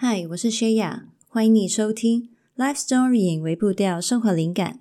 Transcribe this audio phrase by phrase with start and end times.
[0.00, 4.78] 嗨，我是薛雅，欢迎你收听《Life Story》微步调生活灵感。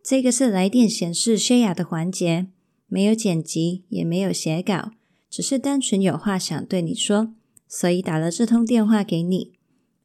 [0.00, 2.46] 这个是来电显示薛雅的环节，
[2.86, 4.92] 没有剪辑，也没有写稿，
[5.28, 7.34] 只是单纯有话想对你说，
[7.66, 9.54] 所以打了这通电话给你。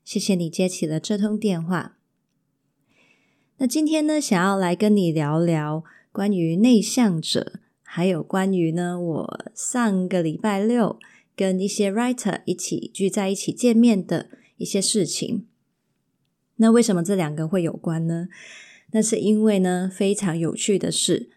[0.04, 2.00] 谢谢你接起了这通电话。
[3.58, 10.98] 那今天呢，想要来跟你聊聊关于内向者，还有关于呢，我上个礼拜六
[11.40, 14.28] 跟一些 writer 一起聚在一起见面的
[14.58, 15.46] 一些事情。
[16.58, 18.28] 那为什么这两个会有关呢？
[18.92, 21.30] 那是因为呢，非常有趣的是，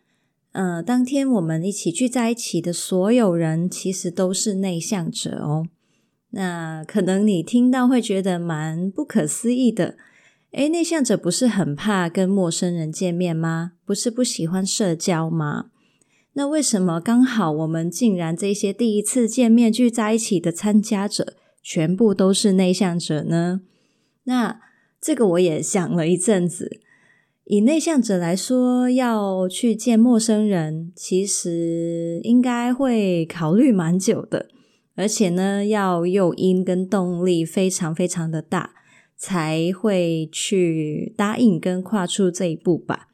[0.51, 5.69] 呃，当天我们一起聚在一起的所有人，其实都是内向者哦。
[6.31, 9.97] 那可能你听到会觉得蛮不可思议的。
[10.51, 13.75] 诶，内向者不是很怕跟陌生人见面吗？
[13.85, 15.72] 不是不喜欢社交吗？
[16.35, 23.61] 那为什么刚好我们竟然这些第一次见面聚在一起的参加者全部都是内向者呢？
[24.25, 24.61] 那
[25.01, 26.81] 这个我也想了一阵子。
[27.45, 34.49] 以内向者来说，要去见陌生人，其实应该会考虑蛮久的，
[34.95, 38.75] 而且呢，要诱因跟动力非常非常的大。
[39.15, 43.07] 才会去答应跟跨出这一步吧。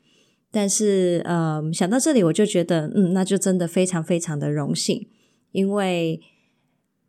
[0.51, 5.07] 但是，呃，想到这里，我就觉得，嗯，那就真的非常非常的荣幸，
[5.53, 6.21] 因为，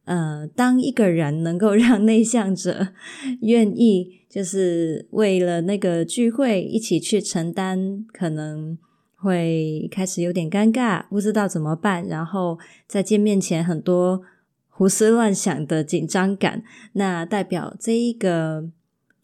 [0.04, 2.90] 呃，当一个人能够 让内向者
[3.42, 8.78] 愿意，就是为了那个聚会一起去承担，可能
[9.16, 14.22] 会开始有点尴尬，不知道怎么办，然后在见面前很多
[14.68, 18.72] 胡思乱想的紧张感，那代表这一个。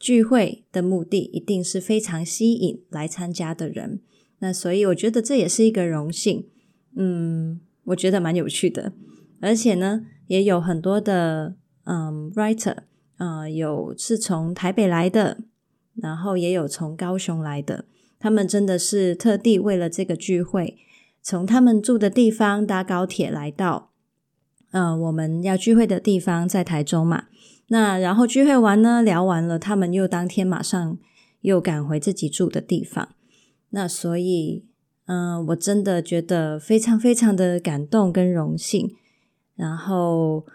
[0.05, 4.01] 聚会的目的一定是非常吸引来参加的人，
[4.37, 6.45] 那所以我觉得这也是一个荣幸，
[6.95, 8.93] 嗯，我觉得蛮有趣的，
[9.41, 12.77] 而且呢，也有很多的嗯 writer，
[13.17, 15.39] 呃，有是从台北来的，
[15.95, 17.85] 然后也有从高雄来的，
[18.19, 20.77] 他们真的是特地为了这个聚会，
[21.23, 23.89] 从他们住的地方搭高铁来到，
[24.69, 27.23] 呃，我们要聚会的地方在台中嘛。
[27.67, 30.97] 那然后聚会完呢，聊完了，他们又当天马上
[31.41, 33.09] 又赶回自己住的地方。
[33.71, 34.65] 那所以，
[35.07, 38.95] 嗯、我真的觉得非常非常的感动跟荣幸。
[39.55, 40.45] 然后，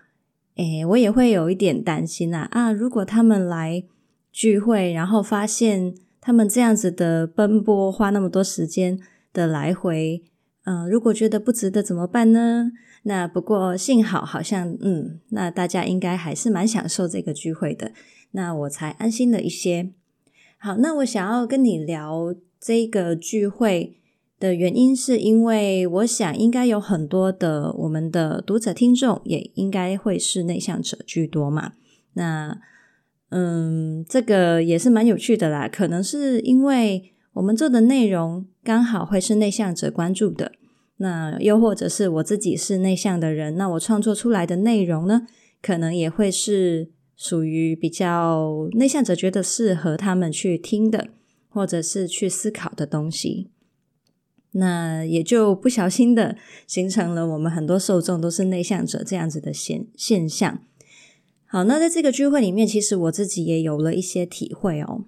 [0.57, 2.71] 诶，我也会有一点担心啊啊！
[2.71, 3.83] 如果他们来
[4.31, 9.01] 聚会，然后发现他们这样子的奔波，花那么多时间
[9.33, 10.23] 的来回，
[10.65, 12.71] 嗯、如果觉得不值得怎么办呢？
[13.05, 17.93] 那不过幸好，好像嗯，那大家应该还是蛮享受这个聚会的，
[18.33, 19.93] 那我才安心了一些。
[20.59, 23.97] 好，那我想要跟你聊这个聚会
[24.39, 31.73] 的原因，是因为我想应该有很多的我们的读者听众也应该会是内向者居多嘛。
[32.13, 32.61] 那
[33.31, 40.53] 嗯，这个也是蛮有趣的啦，可能是因为我们做的内容刚好会是内向者关注的。
[40.99, 45.27] 那又或者是我自己是内向的人，那我创作出来的内容呢，
[45.63, 51.09] 可能也会是属于比较内向者觉得适合他们去听的，
[51.49, 53.49] 或者是去思考的东西。
[54.53, 56.37] 那也就不小心的
[56.67, 60.63] 形成了我们很多受众都是内向者这样子的现现象。
[61.47, 65.07] 好，那在这个聚会里面，其实我自己也有了一些体会哦。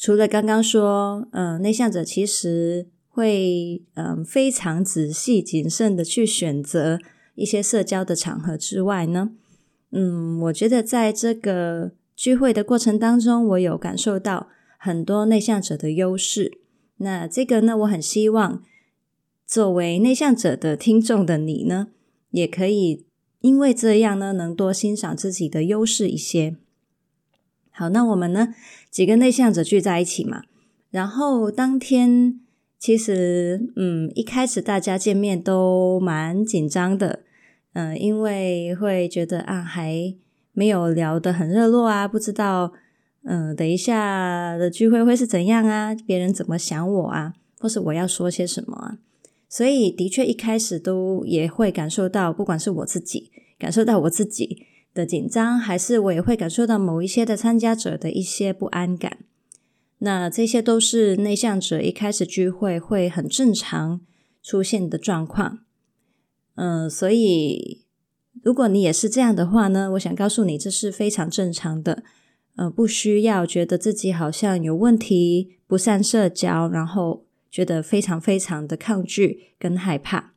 [0.00, 2.88] 除了刚刚说，嗯，内向者其实。
[3.12, 6.96] 会嗯非常仔细谨慎的去选择
[7.34, 9.32] 一些社交的场合之外呢，
[9.90, 16.60] 嗯，我觉得在这个聚会的过程当中，我有感受到很多内向者的优势。
[16.98, 18.62] 那这个呢，我很希望
[19.44, 21.88] 作为内向者的听众的你呢，
[22.30, 23.04] 也可以
[23.40, 26.56] 因为这样呢，能多欣赏自己的优势一些。
[27.80, 28.54] 好，那我们呢
[28.90, 30.42] 几个内向者聚在一起嘛，
[30.90, 32.38] 然后当天。
[32.78, 37.20] 其实，嗯，一开始大家见面都蛮紧张的，
[37.74, 40.14] 嗯，因为会觉得啊，还
[40.52, 42.72] 没有聊得很热络啊，不知道，
[43.24, 45.94] 嗯，等一下的聚会会是怎样啊？
[46.06, 47.34] 别人怎么想我啊？
[47.58, 48.98] 或是我要说些什么啊？
[49.46, 59.18] 所以，的确一开始都也会感受到，不管是我自己感受到我自己的紧张，还是我也会感受到某一些的参加者的一些不安感。
[59.98, 64.00] 那这些都是内向者一开始聚会会很正常
[64.42, 65.58] 出现的状况，
[66.54, 67.84] 嗯，所以
[68.42, 72.02] 如果你也是这样的话呢，我想告诉你，这是非常正常的，
[72.56, 80.32] 呃，不需要觉得自己好像有问题，不善社交，然后觉得非常非常的抗拒跟害怕。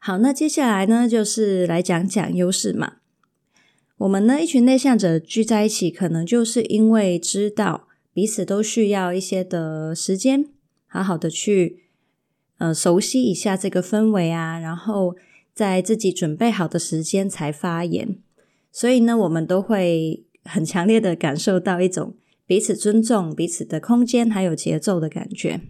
[0.00, 2.96] 好，那接下来呢，就是来讲讲优势嘛。
[3.98, 10.46] 我们呢，一群内向者聚在一起，可能就是因为知道彼此都需要一些的时间，
[10.86, 11.84] 好好的去
[12.58, 15.16] 呃熟悉一下这个氛围啊，然后
[15.54, 18.18] 在自己准备好的时间才发言。
[18.70, 22.14] 所以呢，我们都会很强烈的感受到一种
[22.46, 25.62] 彼此尊重、彼此的空间还有节奏的感觉。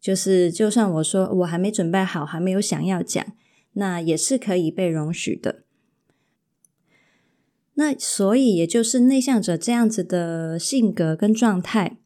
[0.00, 3.24] 就是，就算我说我还没准备好，还没有想要讲，
[3.74, 5.64] 那也是可以被容许的。
[7.74, 11.98] 那所以，也就是内向者这样子的性格跟状态，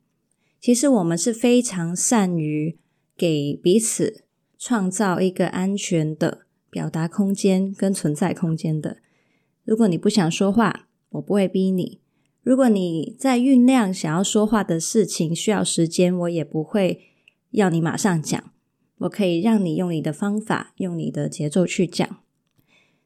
[0.61, 2.79] 其实我们是非常善于
[3.17, 4.25] 给彼此
[4.59, 8.99] 创造一个安全的表达空间跟存在空间的。
[9.65, 12.01] 如果你不想说话，我不会逼你；
[12.43, 17.01] 如果你在酝酿想要说话的事情需要时间，我也不会
[17.55, 18.53] 要你马上讲。
[18.99, 22.09] 我可以让你用你的方法，用你的节奏去讲。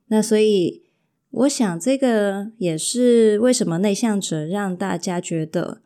[0.08, 0.82] 那所以，
[1.30, 5.80] 我想这个也是为什么内向者让大家觉得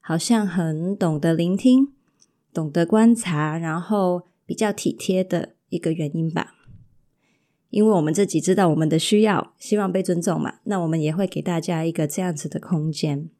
[0.00, 1.92] 好像很懂得聆听、
[2.52, 6.54] 懂得观察，然后比较体贴的一个原因吧。
[7.70, 13.30] 因为我们自己知道我们的需要，希望被尊重嘛，那我们也会给大家一个这样子的空间。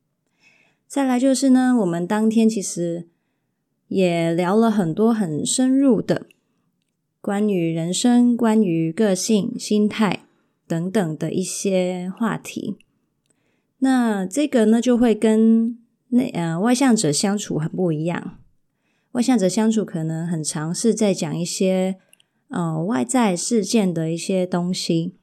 [0.86, 3.08] 再来就是呢，我们当天其实
[3.92, 6.26] 也聊了很多很深入的
[7.20, 10.24] 关于人生、关于个性、心态
[10.66, 12.76] 等等的一些话题。
[13.78, 15.78] 那这个呢，就会跟
[16.08, 18.38] 内呃外向者相处很不一样。
[19.12, 21.98] 外向者相处可能很尝试在讲一些。
[22.54, 25.14] 呃，外在事件的一些东西，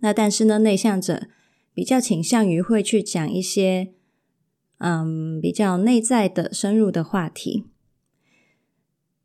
[0.00, 1.28] 那但是呢，内向者
[1.72, 3.92] 比较倾向于会去讲一些，
[4.78, 7.66] 嗯，比较内在的、深入的话题。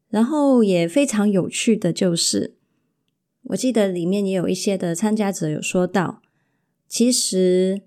[0.10, 2.56] 然后也非常有趣的就是，
[3.44, 6.22] 我记得里面也有一些的参加者有说到，
[6.88, 7.82] 其实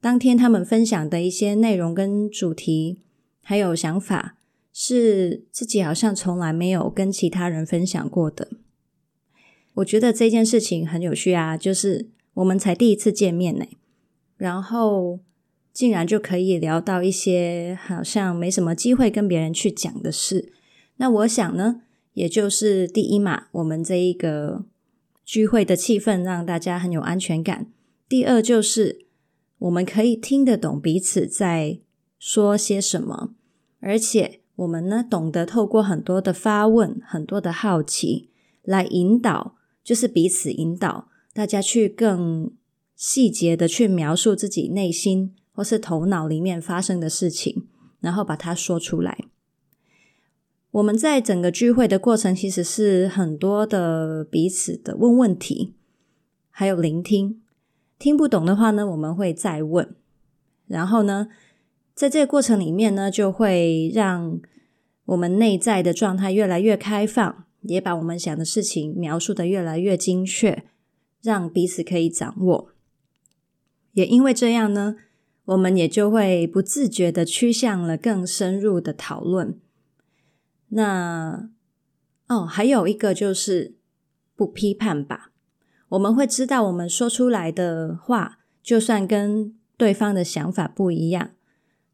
[0.00, 3.02] 当天他们分享的一些内容跟主题，
[3.42, 4.36] 还有想法，
[4.72, 8.48] 是自己好像从来没有跟其他人分享过的。
[9.74, 13.64] 我觉得这件事情很有趣啊，就是我们才第一次见面呢，
[14.36, 15.18] 然后
[15.72, 20.52] 竟然就可以聊到一些好像没什么机会跟别人去讲的事。
[20.96, 21.82] 那我想呢，
[22.12, 24.64] 也就是第一嘛，我们这一个
[25.24, 27.66] 聚会的气氛让大家很有安全感。
[28.08, 29.06] 第二就是
[29.58, 31.80] 我们可以听得懂彼此在
[32.18, 33.34] 说些什么，
[33.80, 38.30] 而且我们呢懂得透过很多的发问、很多的好奇
[38.62, 39.56] 来引导。
[39.82, 42.50] 就是彼此引导大家去更
[42.96, 47.66] 细节的去描述自己内心或是头脑里面发生的事情，
[48.00, 49.26] 然后把它说出来。
[50.74, 55.74] 我们在整个聚会的过程，其实是很多的彼此的问问题，
[56.50, 57.40] 还有聆听。
[57.96, 59.94] 听不懂的话呢，我们会再问。
[60.66, 61.28] 然后呢，
[61.94, 64.40] 在这个过程里面呢，就会让
[65.04, 67.44] 我们内在的状态越来越开放。
[67.62, 70.64] 也把我们想的事情描述得越来越精确，
[71.22, 72.72] 让彼此可以掌握。
[73.92, 74.96] 也因为这样呢，
[75.44, 79.60] 我们也就会不自觉地趋向了更深入的讨论。
[80.74, 81.50] 那
[82.28, 83.76] 哦，还有一个就是
[84.36, 85.32] 不批判吧。
[85.90, 91.30] 我们会知道，我们说出来的话，就算跟对方的想法不一样，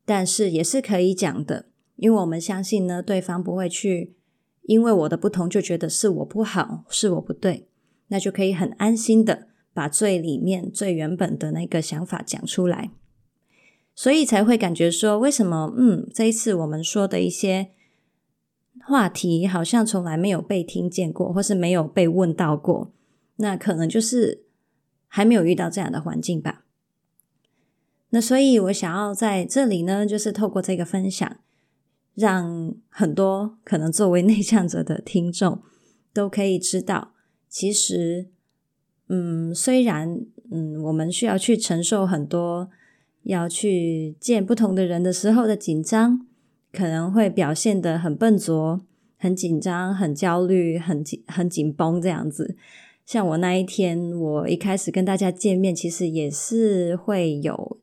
[0.05, 4.17] 但是也是可以讲的，因为我们相信呢，对方不会去。
[4.63, 7.67] 因为我的不同，就觉得是我不好，是我不对，
[8.09, 12.91] 那就可以很安心的把最里面、最原本的那个想法讲出来，
[13.97, 17.71] 所以才会感觉说，为什么，嗯，这一次我们说的一些
[18.85, 22.93] 话题，好像从来没有被听见过，或是没有被问到过，
[23.37, 24.45] 那可能就是
[25.07, 26.65] 还没有遇到这样的环境吧。
[28.11, 31.39] 那所以我想要在这里呢，就是透过这个分享。
[32.17, 35.63] 让很多可能作为内向者的听众
[36.13, 37.15] 都可以知道，
[37.49, 38.29] 其实，
[39.09, 42.69] 嗯，虽然，嗯，我们需要去承受很多，
[43.23, 46.27] 要去见不同的人的时候的紧张，
[46.73, 48.81] 可能会表现得很笨拙、
[49.17, 52.57] 很紧张、很焦虑、很紧、很紧绷这样子。
[53.05, 57.79] 像我那一天，我一开始跟大家见面，其实也是会有，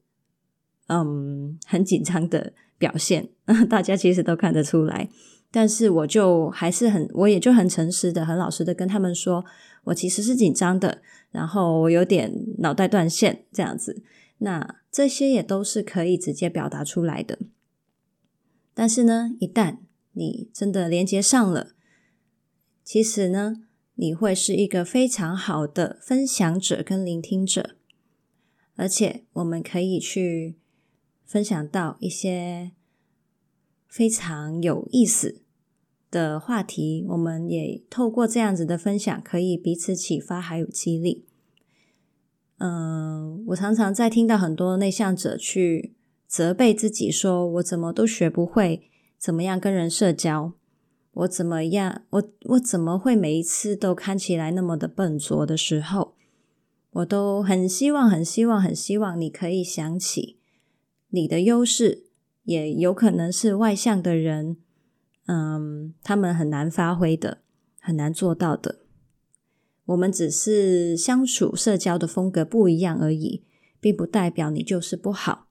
[0.87, 2.53] 嗯，很紧张的。
[2.79, 3.27] 表现，
[3.67, 5.09] 大家其实都看得出来，
[5.49, 9.43] 但是我就还是很，我也就很诚实的、很老实的跟他们说，
[9.85, 11.01] 我其实是紧张的，
[11.31, 14.03] 然后我有点脑袋断线这样子。
[14.37, 17.39] 那这些也都是可以直接表达出来的。
[18.79, 19.79] 但是呢，一旦
[20.11, 21.73] 你真的连接上了，
[22.83, 23.63] 其实呢，
[23.95, 27.75] 你会是一个非常好的分享者跟聆听者。
[28.75, 30.59] 而且我们可以去
[31.25, 32.73] 分享到一些
[33.87, 35.41] 非常有意思
[36.11, 37.03] 的话题。
[37.09, 41.25] 我们也透过这样子的分享，可以彼此启发，还有激励。
[42.59, 45.95] 嗯，我常常在听到很多内向者去
[46.27, 50.53] 责备自己，说我怎么都学不会，怎么样跟人社交。
[51.13, 52.03] 我怎么样？
[52.11, 56.15] 我我怎么会每一次都看起来那么的笨拙的时候，
[56.91, 60.37] 我都很希望、很希望、很希望你可以想起
[61.09, 62.03] 你的优势，
[62.43, 64.57] 也有可能是外向的人，
[65.25, 67.39] 嗯，他们很难发挥的，
[67.79, 68.81] 很难做到的。
[69.85, 73.43] 我们只是相处、社交的风格不一样而已，
[73.79, 75.46] 并不代表你就是不好，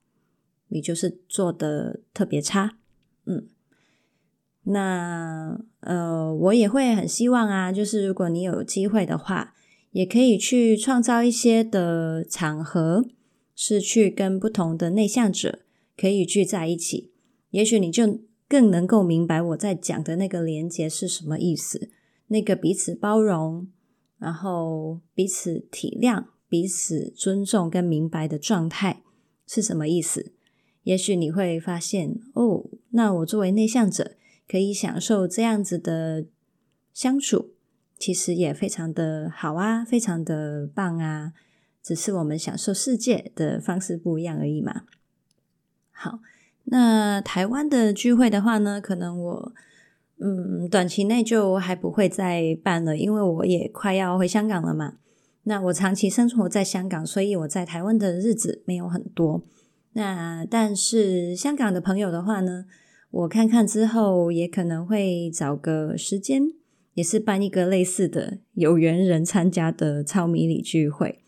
[0.69, 2.77] 你就是做的特别差，
[3.25, 3.49] 嗯。
[4.69, 9.55] 那呃，我也会很希望啊，就是如果你有机会的话，
[9.93, 13.05] 也可以去创造一些的场合，
[13.55, 15.61] 是去跟不同的内向者
[15.97, 17.13] 可以聚在一起。
[17.51, 18.19] 也许你就
[18.49, 21.89] 更能够明白我在讲的那个连接是什么意思，
[22.27, 23.69] 那个彼此包容，
[24.19, 29.03] 然后彼此体谅、彼此尊重跟明白的状态
[29.47, 30.33] 是什么意思。
[30.87, 34.13] 也许你会发现，哦，那我作为内向者。
[34.49, 36.25] 可以享受这样子的
[36.95, 37.51] 相处，
[37.99, 41.33] 其实也非常的好啊，非常的棒啊。
[41.83, 44.83] 只是我们享受世界的方式不一样而已嘛。
[45.91, 46.21] 好，
[46.67, 49.53] 那台湾的聚会的话呢，可能我
[50.21, 54.99] 嗯短期内就还不会再办了，因为我也快要回香港了嘛。
[55.43, 59.43] 那我长期生活在香港，所以我在台湾的日子没有很多。
[59.97, 62.67] 那但是香港的朋友的话呢，
[63.11, 66.53] 我看看之后，也可能会找个时间，
[66.93, 71.21] 也是办一个类似的有缘人参加的超迷你聚会。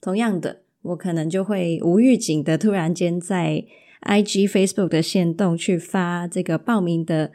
[0.00, 3.64] 同样的，我可能就会无预警的突然间在
[4.02, 7.32] IG、Facebook 的限动去发这个报名的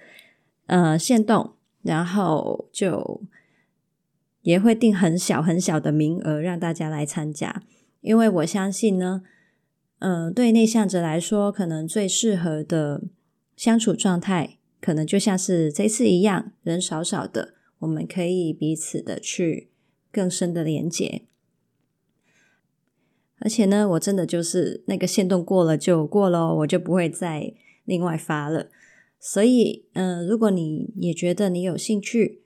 [0.67, 3.21] 呃限动，然后就
[4.41, 7.61] 也会定很小很小的名额让大家来参加，
[7.99, 9.23] 因为我相信呢，
[9.99, 13.03] 呃，对内向者来说，可能最适合的。
[13.55, 19.69] 相处状态可能就像是这次一样，人少少的，我们可以彼此的去
[20.11, 21.21] 更深的连接。
[23.39, 27.53] 而且呢，我真的就是那个限动过了就过了，我就不会再
[27.85, 28.69] 另外发了。
[29.21, 32.41] 所以，嗯、如果你也觉得你有兴趣，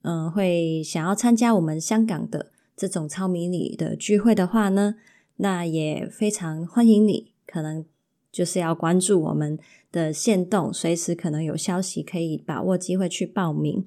[0.00, 4.94] 嗯、呃，会想要参加我们香港的这种超迷你的聚会的话呢，
[5.42, 7.32] 那也非常欢迎你。
[7.46, 7.84] 可能
[8.32, 9.58] 就是要关注我们。
[9.92, 13.84] 的限动，随时可能有消息，可以把握机会去报名。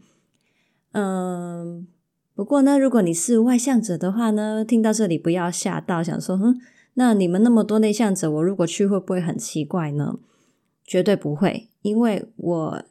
[0.92, 1.88] 嗯，
[2.36, 6.62] 不过呢，如果你是外向者的话呢，听到这里不要吓到，想说，哼，
[6.94, 10.20] 那你们那么多内向者，我如果去会不会很奇怪呢？
[10.86, 12.86] 绝对不会，因为我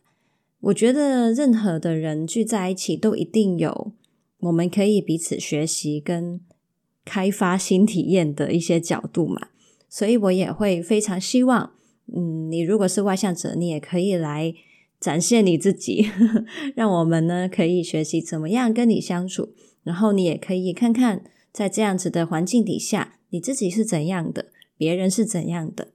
[0.62, 3.92] 我觉得任何的人聚在一起，都一定有
[4.40, 6.40] 我们可以彼此学习跟
[7.04, 9.48] 开发新体验的一些角度嘛，
[9.88, 11.72] 所以我也会非常希望。
[12.14, 14.54] 嗯，你如果是外向者，你也可以来
[15.00, 16.44] 展现你自己，呵呵，
[16.74, 19.54] 让我们呢可以学习怎么样跟你相处。
[19.82, 24.46] 然后你也可以看看，在这样子的环境底下，你自己是怎样的，
[24.76, 25.88] 别人是怎样的。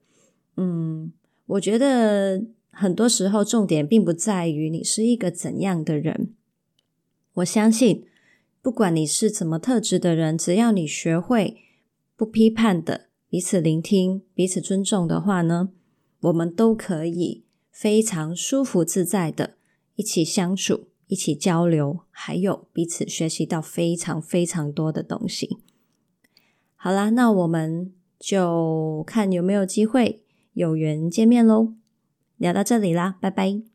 [0.58, 1.12] 嗯，
[1.48, 6.34] 我觉得很多时候重点并不在于你是一个怎样的人。
[7.36, 8.06] 我相信，
[8.70, 11.58] 不管你是怎么特质的人，只要你学会
[12.16, 15.72] 不批判的彼此聆听、彼此尊重的话呢，
[16.20, 19.56] 我们都可以非常舒服自在的
[19.96, 25.58] 一起相处，一起交流，还有彼此学习到非常非常多的东西。
[26.76, 30.22] 好啦，那我们就看有没有机会
[30.54, 31.74] 有缘见面喽。
[32.38, 33.69] 聊到这里啦，拜拜。